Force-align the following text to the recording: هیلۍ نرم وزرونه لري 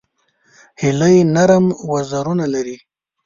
هیلۍ 0.81 1.17
نرم 1.35 1.65
وزرونه 1.91 2.45
لري 2.53 2.77